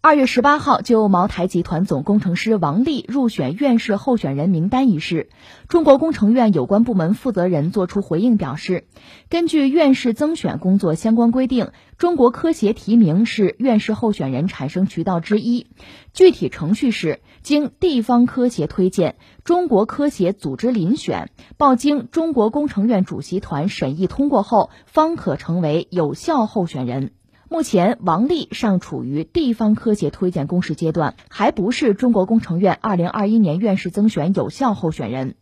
[0.00, 5.28] 二月十八号，就茅台集团总工程师王力入选院士候选人名单一事，
[5.66, 8.84] 中国工程院有关部门负责人作出回应，表示，
[9.28, 15.66] 根据院士增选工作相关规定，中国科协提名是院士候选人产生渠道之一，
[16.12, 27.10] 具体程序是经地方科协推荐，中国科协组织遴选，报经中国工程院主席团审议通过后，方可成为有效候选人。
[27.50, 35.34] 目前，王力尚处于地方科协推荐公示阶段，还不是中国工程院二零二一年院士增选有效候选人。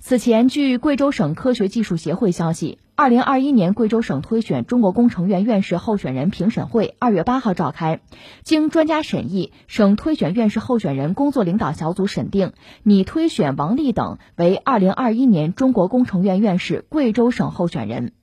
[0.00, 8.00] 此前，据贵州省科学技术协会消息，二零二一年贵州省推选中国工程院院士候选人评审会二月八号召开，
[8.42, 18.14] 经专家审议，省推选院士候选人工作领导小组审定，拟推选王力等为二零二一年中国工程院院士贵州省候选人。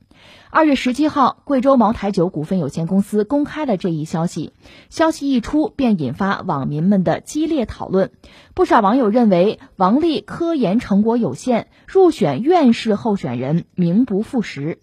[0.52, 4.52] 二月十七号，贵州茅台酒股份有限公司公开了这一消息。
[4.90, 8.12] 消息一出，便引发网民们的激烈讨论。
[8.56, 14.80] 不少网友认为，王力科研成果有限，入选院士候选人名不副实。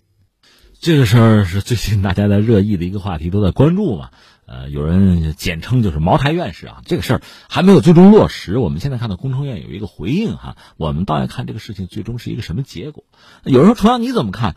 [0.78, 4.10] 这个事儿是最近大家在热议的一个话题，都在关注嘛。
[4.46, 6.82] 呃，有人简称就是茅台院士啊。
[6.84, 8.58] 这个事儿还没有最终落实。
[8.58, 13.02] 我们现在看到工程院有一个回应哈，我们倒要看这个事情最终是一个什么结果。
[13.42, 14.54] 有人说，重阳你怎么看？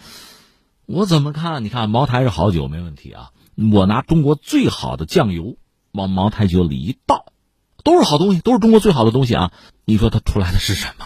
[0.92, 1.64] 我怎么看？
[1.64, 3.30] 你看茅台是好酒，没问题啊。
[3.72, 5.56] 我拿中国最好的酱油
[5.92, 7.26] 往茅台酒里一倒，
[7.84, 9.52] 都是好东西，都是中国最好的东西啊。
[9.86, 11.06] 你说它出来的是什么？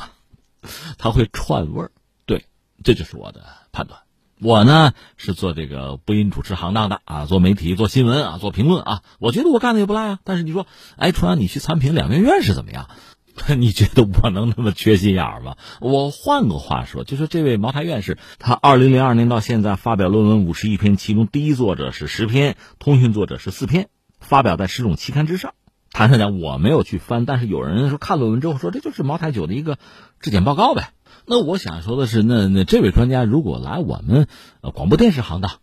[0.98, 1.92] 它会串味儿。
[2.26, 2.46] 对，
[2.82, 4.00] 这就是我的判断。
[4.40, 9.02] 我呢是做这个播音主持行当的啊，做媒体、做新闻啊，做评论啊。
[9.20, 10.20] 我觉得我干的也不赖啊。
[10.24, 12.90] 但是你说，哎，重阳你去参评两院院士怎么样？
[13.58, 15.56] 你觉得我能那么缺心眼儿吗？
[15.82, 25.56] 我换个话说，就说这位茅台院士，他二零零二年到现在发表论文五十一篇，其中第一作者是十篇，通讯作者是四篇，发表在十种期刊之上。
[25.92, 29.78] 坦率讲，我没有去翻，但是有人说看论文之后说这就是茅台酒的一个
[30.20, 30.92] 质检报告呗。
[31.26, 34.28] 那我想说的是，那那这位专家如果来我们
[34.62, 35.60] 呃广播电视行当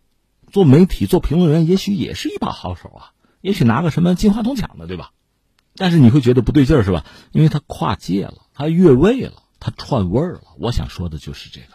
[0.51, 5.11] 做媒体做评论员，也许也是一把好手啊，也许拿个什么金话筒奖的，对吧？
[5.75, 7.05] 但是你会觉得不对劲儿是吧？
[7.31, 10.41] 因为他跨界了，他越位了，他串味儿了。
[10.59, 11.67] 我想说的就是这个，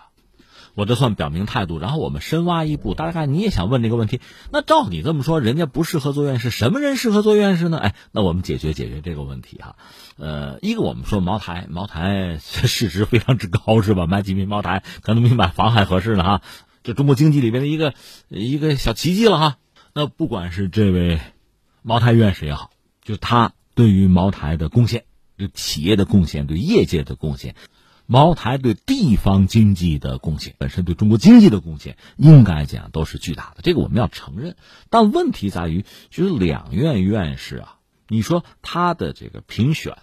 [0.74, 1.78] 我这算表明态度。
[1.78, 4.20] 然后我们深挖一步，大概你也想问这个问题。
[4.52, 7.78] 那照你这么说，人家不适合做院士，什么人适合做院士呢？
[7.78, 9.76] 哎，那我们解决解决这个问题哈。
[10.18, 14.06] 呃，一个我们说茅台，茅台 市值非常之高是吧？
[14.06, 16.42] 买几瓶茅台可能比买房还合适呢哈。
[16.84, 17.94] 这中国经济里面的一个
[18.28, 19.56] 一个小奇迹了哈。
[19.94, 21.20] 那不管是这位
[21.82, 22.70] 茅台院士也好，
[23.02, 23.52] 就他。
[23.76, 25.04] 对于茅台的贡献，
[25.36, 27.54] 对企业的贡献，对业界的贡献，
[28.06, 33.56] 茅台对地方经济的贡献，本身对中国经济的贡献，应该讲都是巨大的。
[33.62, 34.56] 这个我们要承认。
[34.88, 37.76] 但问题在于，就是两院院士啊，
[38.08, 39.98] 你说他的这个评选，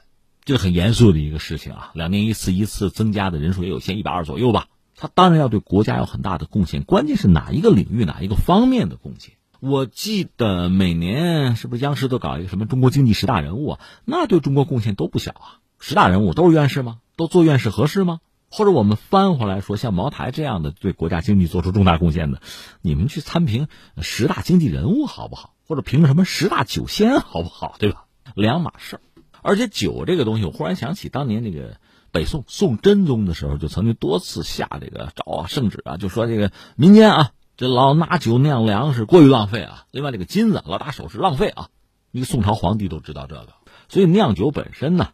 [0.46, 4.68] 这很严肃的一个事情啊，两年一次，一次增加的人数也有限，一百二左右吧。
[4.96, 9.34] 他当然要对国家有很大的贡献，关键是哪一个领域，哪一个方面的贡献。
[9.66, 13.80] 我记得每年是不是央视都搞一个什么中国经济十大人物啊？
[14.04, 15.64] 那对中国贡献都不小啊！
[15.80, 16.98] 十大人物都是院士吗？
[17.16, 18.20] 都做院士合适吗？
[18.52, 22.42] 或者我们翻回来说，像茅台这样的对国家经济做出重大贡献的，
[22.82, 23.70] 你们去参评
[24.02, 25.54] 十大经济人物好不好？
[25.66, 27.78] 或者评什么十大酒仙好不好？
[27.80, 28.04] 对吧？
[28.36, 29.02] 两码事儿。
[29.42, 31.78] 而且酒这个东西，我忽然想起当年那个
[32.12, 37.32] 北宋宋真宗的时候，就曾经多次下这个诏啊圣旨啊，就说这个民间啊。
[37.56, 39.86] 这老拿酒酿粮食过于浪费啊！
[39.92, 41.70] 另外，这个金子老打首饰浪费啊！
[42.12, 43.50] 一个宋朝皇帝都知道这个，
[43.90, 45.10] 所以酿酒本身呢，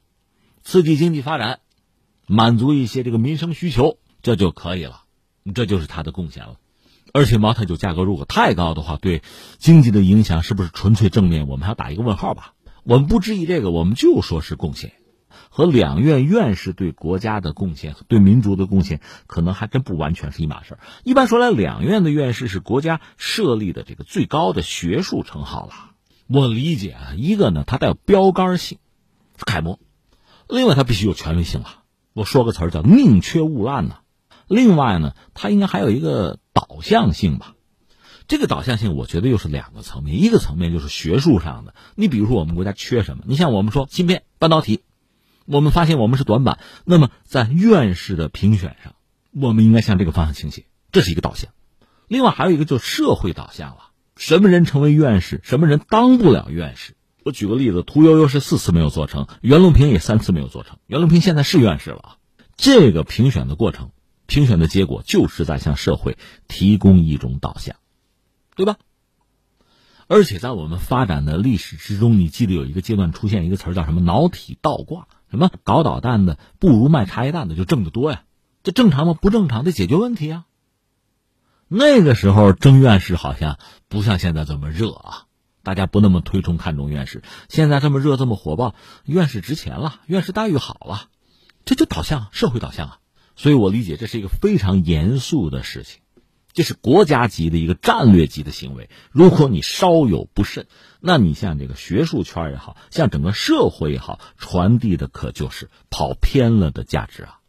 [0.63, 1.59] 刺激经济发展，
[2.27, 5.01] 满足一些这个民生需求，这就可以了，
[5.53, 6.55] 这就是他的贡献了。
[7.11, 9.21] 而且茅台酒价格如果太高的话，对
[9.57, 11.47] 经济的影响是不是纯粹正面？
[11.47, 12.53] 我们还要打一个问号吧。
[12.83, 14.93] 我们不质疑这个，我们就说是贡献。
[15.49, 25.73] 和两院院士对国家的贡献、对民族的贡献，可能还真不完全是一码事一般说来，两院的院士是国家设立的这个最高的学术称号了。
[26.27, 28.77] 我理解啊，一个呢，它带有标杆性、
[29.45, 29.79] 楷模；
[30.47, 31.79] 另外，它必须有权威性了。
[32.13, 33.97] 我说个词儿叫宁缺毋滥呢。
[34.47, 37.55] 另外呢，它应该还有一个导向性吧。
[38.27, 40.21] 这个导向性，我觉得又是两个层面。
[40.21, 43.23] 一个层面就是学术上的，你比如说我们国家缺什么？
[43.25, 44.81] 你像我们说芯片、半导体。
[45.51, 48.93] 我们发现我们是短板，那么在院士的评选上，
[49.31, 51.49] 我们应该向这个方向倾斜，这是一个导向。
[52.07, 56.95] 另外还有一个就是社会导向了，什么人成为院士，什么人当不了院士。
[57.25, 60.77] 我举个例子，屠呦呦是四次没有做成，袁隆平也三次没有做成。
[60.85, 62.17] 袁隆平现在是院士了啊。
[62.55, 63.89] 这个评选的过程，
[64.27, 67.75] 评选的结果就是在向社会提供一种导向，
[68.55, 68.77] 对吧？
[70.05, 78.23] 而且在我们发展的历史之中，你记得有一个阶段出现一个词儿叫什么“脑体倒挂”，什么搞导弹的不如卖茶叶蛋的就挣得多呀？
[78.63, 79.13] 这正常吗？
[79.13, 80.45] 不正常，得解决问题啊。
[81.67, 85.25] 那个时候争院士好像不像现在这么热啊，
[85.63, 87.21] 大家不那么推崇看重院士。
[87.47, 88.73] 现在这么热这么火爆，
[89.05, 91.09] 院士值钱了，院士待遇好了，
[91.63, 92.99] 这就导向社会导向啊。
[93.35, 96.01] 所以我理解这是一个非常严肃的事情。
[96.53, 98.89] 这是国家级的一个战略级的行为。
[99.11, 100.67] 如果你稍有不慎，
[100.99, 107.39] 那你像这个学术圈也好像整个社会也好，传递的可就是跑偏了的价值啊。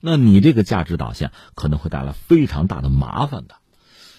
[0.00, 3.54] 那你这个价值导向可能会带来非常大的麻烦的。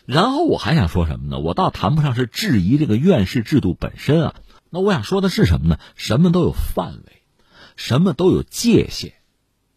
[0.05, 1.39] 然后我还想说什么呢？
[1.39, 4.35] 我倒谈不上是质疑这个院士制度本身啊。
[4.69, 5.79] 那我想说的是什么呢？
[5.95, 7.21] 什么都有范围，
[7.75, 9.13] 什么都有界限，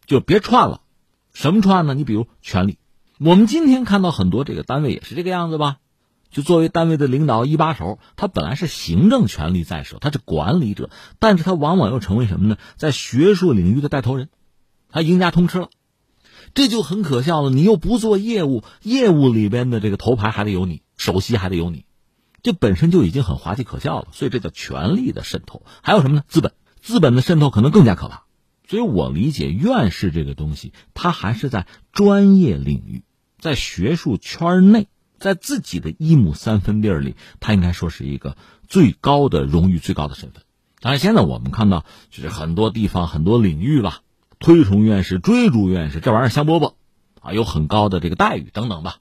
[0.06, 0.80] 就别串了。
[1.32, 1.94] 什么串呢？
[1.94, 2.78] 你比如权力。
[3.18, 5.78] 我们今天看到很多这个单位也是这个样子吧？
[6.30, 12.58] 就作为单位的领导一把手，他本来是行政权力在手，他是管理者，但是他往往又成为什么呢？
[12.76, 14.28] 在学术领域的带头人，
[14.90, 15.70] 他赢家通吃了，
[16.52, 17.48] 这就很可笑了。
[17.48, 21.86] 你又不做业务，业务里边的这个头牌还得有你，首席还得有你，
[22.42, 24.08] 这本身就已经很滑稽可笑了。
[24.12, 25.62] 所以这叫权力的渗透。
[25.80, 26.24] 还有什么呢？
[26.28, 26.52] 资本，
[26.82, 28.24] 资本的渗透可能更加可怕。
[28.68, 33.04] 所以我理解院士这个东西，他还是在专业领域。
[33.46, 34.88] 在学术圈内，
[35.20, 40.42] 在自己的一亩三分地儿里，他应该说是一个最高的荣誉、最高的身份。
[40.80, 44.00] 当然，现在我们看到，就是很多地方、很多领域吧，
[44.40, 46.74] 推崇院士、追逐院士，这玩意儿香饽饽
[47.20, 48.96] 啊，有很高的这个待遇等等吧。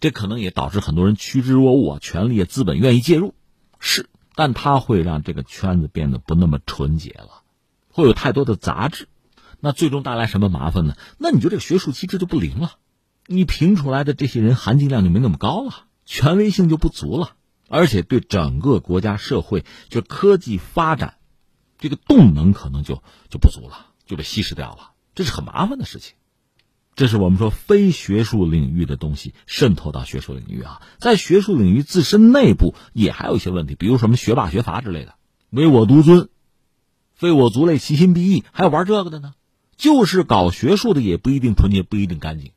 [0.00, 3.32] 这可能也导致很多人趋之若鹜啊，权力、资本愿意介入，
[3.78, 7.42] 是，但它会让这个圈子变得不那么纯洁了，
[7.90, 9.06] 会有太多的杂质，
[9.60, 10.96] 那最终带来什么麻烦呢？
[11.16, 12.72] 那你就这个学术机制就不灵了。
[13.26, 17.36] 你评出来的这些人含金量就没那么高了，权威性就不足了，
[17.68, 21.16] 而且对整个国家社会就科技发展，
[21.78, 26.16] 这个动能可能就就不足了，就被稀释掉了，这是很麻烦的事情。
[26.96, 35.14] 这是我们说非学术领域的东西渗透到学术领域啊，在学术领域自身内部也还有一些问题，比如什么学霸学阀之类的，
[35.50, 36.28] 唯我独尊，
[37.14, 39.34] 非我族类，其心必异，还有玩这个的呢。
[39.76, 42.52] 就是搞学术的也不一定纯洁，不一定干净。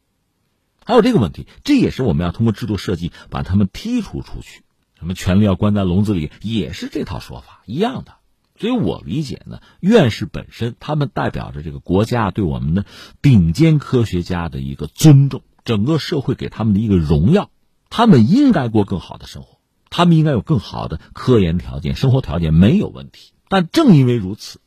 [0.87, 4.63] 还有这个问题，这也是我们要通过制度设计把他们剔除出去。
[4.97, 8.13] 什么权力要关在笼子里，也是这套说法一样的。
[8.57, 12.85] 所以我理解呢，院士本身他们代表着这个国家对我们的
[13.21, 17.49] 顶尖科学家的一个尊重，整个社会给他们的一个荣耀。
[17.89, 23.33] 他们应该过更好的生活，他们应该有更好的科研条件、生活条件，没有问题。
[23.49, 24.61] 但正因为如此，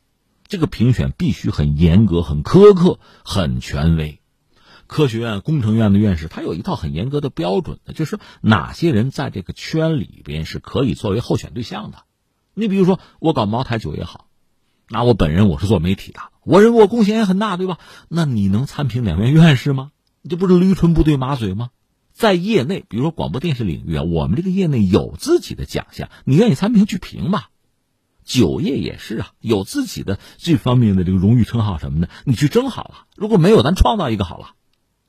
[0.47, 4.20] 这个评选必须很严格、很苛刻、很权威。
[4.91, 11.99] 科学院、工程院的院士，他有一套很严格的标准的，就是哪些人在这个圈里边是可以作为候选对象的。
[12.53, 14.27] 你比如说，我搞茅台酒也好，
[14.89, 17.77] 那我本人我是做媒体的，我认为我贡献也很大，对吧？
[18.09, 19.91] 那你能参评两院院士吗？
[20.29, 21.69] 这不是驴唇不对马嘴吗？
[22.11, 27.47] 在业内，比如说广播电视领域啊，我们这个业内有自己的奖项，你愿意参评去评吧。
[28.25, 33.05] 酒业也是啊，有自己的这方面的这个荣誉称号什么的，你去争好了。
[33.15, 34.49] 如果没有，咱创造一个好了。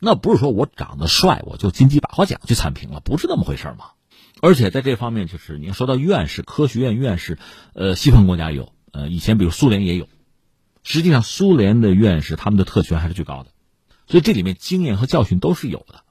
[0.04, 3.92] 那不是说我长得帅我就金鸡百花奖去参评了，不是那么回事吗？
[4.40, 7.38] 而且在这方面，就是你要说到院士、科学院院士，
[7.72, 10.08] 呃，西方国家有，呃，以前比如苏联也有。
[10.82, 13.52] 实际上，苏联的院士他们的特权还是最高的，
[14.08, 16.02] 所以这里面经验和教训都是有的。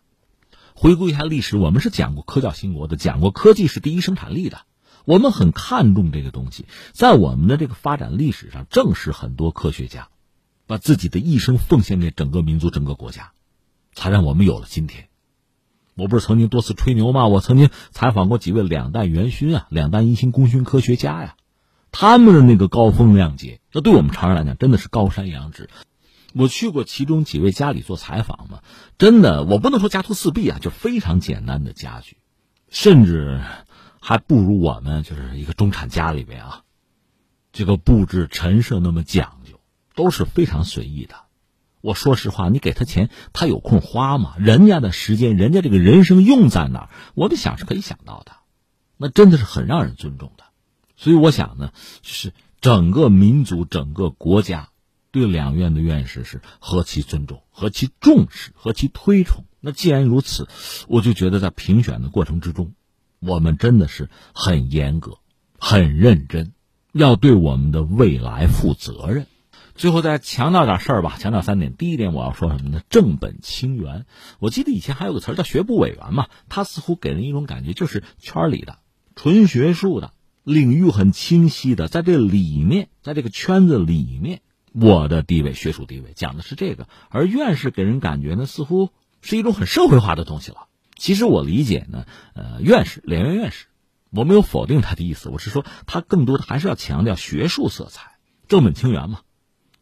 [0.73, 4.61] 回顾一下历史，我们是讲过科教兴国的，讲过科技是第一生产力的，
[5.03, 6.65] 我们很看重这个东西。
[6.93, 10.07] 在我们的这个发展历史上，正是很多科学家
[10.65, 13.33] 把自己的一生奉献给整个民族、整个国家。
[13.93, 15.07] 才让我们有了今天。
[15.95, 17.27] 我不是曾经多次吹牛吗？
[17.27, 21.35] 我曾经采访过几位两弹元勋啊，两弹一星功勋科学家呀，
[21.91, 25.69] 他们的那个高风亮节，那对我们常人来讲真的是高山仰止。
[26.33, 28.61] 我去过其中几位家里做采访嘛，
[28.97, 32.17] 真的，我不能说家徒四壁啊，就非常简单的家具，
[32.69, 33.41] 甚至
[33.99, 36.61] 还不如我们就是一个中产家里边啊，
[37.51, 39.59] 这个布置陈设那么讲究，
[39.93, 41.15] 都是非常随意的。
[41.81, 44.35] 我说实话，你给他钱，他有空花吗？
[44.37, 46.89] 人家的时间，人家这个人生用在哪儿？
[47.15, 48.33] 我们想是可以想到的，
[48.97, 50.43] 那真的是很让人尊重的。
[50.95, 51.71] 所以我想呢，
[52.03, 54.69] 是整个民族、整个国家
[55.11, 59.45] 对两院的院士是何其尊重、何其重视、何其推崇。
[59.59, 60.47] 那既然如此，
[60.87, 62.73] 我就觉得在评选的过程之中，
[63.19, 65.17] 我们真的是很严格、
[65.57, 66.53] 很认真，
[66.93, 69.25] 要对我们的未来负责任。
[69.75, 71.75] 最后再强调点事儿吧，强调三点。
[71.75, 72.81] 第一点，我要说什么呢？
[72.89, 74.05] 正本清源。
[74.39, 78.79] 我记得以前还有个词儿叫学部委员嘛，他似乎给人一种感觉，就是圈里的、
[79.15, 80.13] 纯学术的，
[80.43, 84.41] 领域很清晰的，在这里面，在这个圈子里面，
[84.73, 86.87] 我的地位，学术地位，讲的是这个。
[87.09, 88.89] 而院士给人感觉呢，似乎
[89.21, 90.67] 是一种很社会化的东西了。
[90.95, 93.65] 其实我理解呢，呃，院士，两院院士，
[94.11, 99.21] 我没有否定他的意思，我是说他更多的还是要强调学术色彩，正本清源嘛。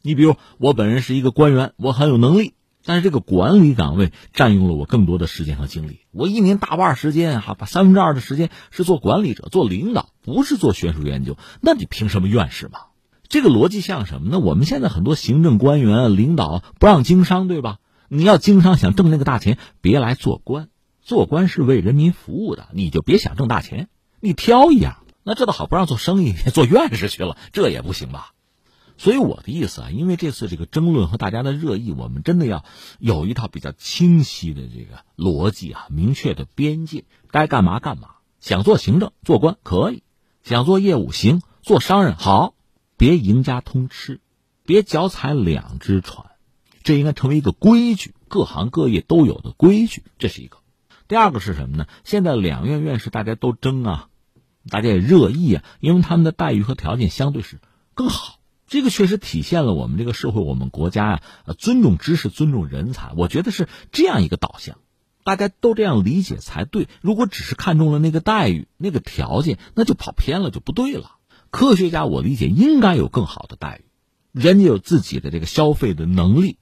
[0.02, 2.54] 你比如我本人是一个官员，我很有能力。
[2.86, 6.00] 但是这个管理岗位占用了我更多的时间和精力。
[6.12, 11.38] 我一年大半时间哈，把三分之二的时间是做管理者、做领导，不是做学术研究。
[11.62, 12.80] 那你凭什么院士嘛？
[13.28, 14.40] 这个逻辑像什么呢？
[14.40, 17.80] 我们现在很多行政官员、领导不让经商，对吧？
[18.08, 20.70] 你要经商想挣那个大钱，别来做官。
[21.02, 23.90] 做官是为人民服务的，你就别想挣大钱。
[24.22, 28.32] 你挑一样，那这倒好，不让做生意， 做院士去了，这也不行吧？
[29.00, 32.66] 所以我的意思啊，因为这次这个争论和大家的热议，我们真的要
[33.00, 38.10] 有一套比较清晰的这个逻辑啊，明确的边界，该干嘛干嘛。
[38.42, 40.04] 想做行政、做官可以，
[40.44, 42.56] 想做业务行，做商人好，
[42.98, 44.20] 别赢家通吃，
[44.66, 46.32] 别脚踩两只船，
[46.84, 50.04] 这应该成为一个规矩，各行各业都有的规矩。
[50.18, 50.58] 这是一个。
[51.08, 51.88] 第二个是什么呢？
[52.04, 54.10] 现在两院院士大家都争啊，
[54.70, 57.62] 大家也热议啊，因为他们的待遇和条件相对是
[57.94, 58.39] 更好。
[58.70, 63.14] 这个确实体现了我们这个社会，我们国家啊，尊重知识、尊重人才。
[63.18, 64.78] 我觉得是这样一个导向，
[65.24, 66.88] 大家都这样理解才对。
[67.02, 71.16] 如果只是看中了那个待遇、那个条件，那就跑偏了，就不对了。
[71.50, 76.58] 科学家，我理解应该有更好的待遇，人家有自己的这个消费的能力，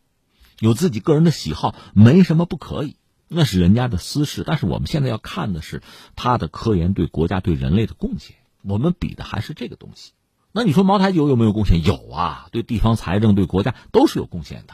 [0.60, 2.96] 有自己个人的喜好，没什么不可以，
[3.28, 4.46] 那是人家的私事。
[4.48, 5.82] 但是我们现在要看的是
[6.16, 10.14] 他的科研对国家、对人类的贡献，我们比的还是这个东西。
[10.58, 11.84] 那你说茅台酒有没有贡献？
[11.84, 14.74] 有啊，对地方财政、对国家都是有贡献的。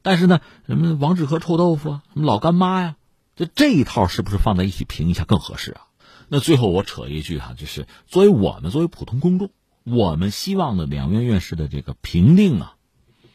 [0.00, 2.96] 但是呢，什么王致和臭豆腐啊，什么老干妈呀，
[3.34, 5.82] 这这一套是不是放在一起评一下更合适啊？
[6.28, 9.50] 那最后我扯一句哈，就是作为我们作为普通公众，
[9.84, 12.76] 我们希望的两院院士的这个评定啊，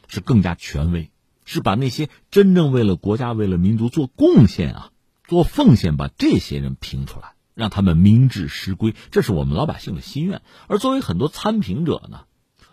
[0.07, 1.11] 是更加权威，
[1.45, 4.89] 是把那些真正为了国家、为了民族做贡献啊、
[5.27, 7.35] 做奉献，把这些人评出来。
[7.53, 10.41] 让他们明智实归，这是我们老百姓的心愿。
[10.67, 12.21] 而作为很多参评者呢，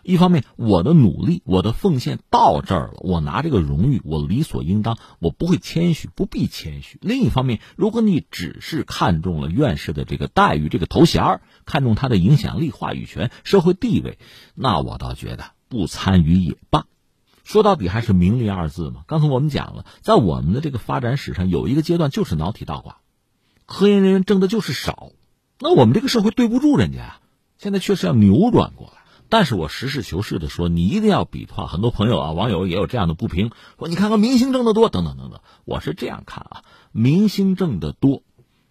[0.01, 6.97] 一方面我的努力、我的奉献到这儿了，我拿这个荣誉，我理所应当，我不会谦虚，不必谦虚。
[7.01, 14.17] 另一方面，如果你只是看中了院士的这个待遇、这个头衔，看中他的影响力、话语权、社会地位，
[14.55, 16.85] 那我倒觉得不参与也罢。
[17.43, 19.01] 说到底还是名利二字嘛。
[19.07, 22.97] 刚才我们讲了，在我们的这个发展史上，有一个阶段就是脑体倒挂。
[23.69, 25.11] 科研人员挣的就是少，
[25.59, 27.19] 那我们这个社会对不住人家呀。
[27.59, 35.39] 现在确实要扭转过来，但是我实事求是的说，你一定要比的话，很多朋友啊、网友也有这样的不平，说你看看明星挣的多，等等等等。
[35.65, 38.23] 我是这样看啊，明星挣的多，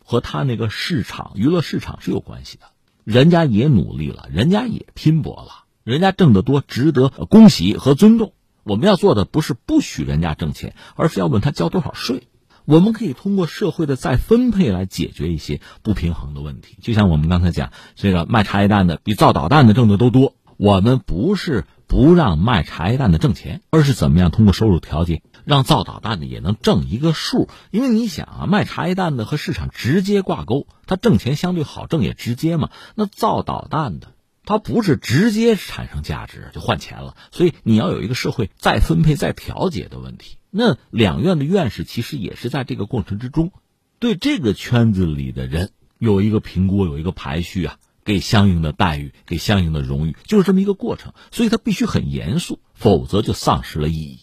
[0.05, 2.67] 和他那个市场娱乐市场是有关系的。
[3.05, 8.33] 人家也努力了，人家也拼搏了，人家挣得多，值得恭喜和尊重。
[8.65, 12.27] 我们要做的不是不许人家挣钱，而是要问他交多少税。
[12.69, 16.77] 我们可以通过社会的再分配来解决一些不平衡的问题。
[16.83, 20.35] 就像我们刚才讲，这个卖茶叶蛋的比造导弹的挣的都多。
[20.59, 27.49] 我们不是不让卖茶叶蛋的挣钱，而是怎么样通过收入调节让造导弹的也能挣一个数。
[27.71, 32.69] 因为你想啊，卖茶叶蛋的和市场直接挂钩，它挣钱相对好挣也直接嘛。
[32.95, 34.09] 那造导弹的，
[34.45, 40.38] 它不是直接产生价值就换钱了，所以你要有一个社会再分配再调节的问题。
[40.51, 43.53] 那两院的院士其实也是在这个过程之中，
[43.99, 51.13] 对这个圈子里的人有一个评估，有一个排序啊，给相应的待遇，给相应的荣誉，就是这么一个过程。
[51.31, 54.21] 所以他必须很严肃，否则就丧失了意义。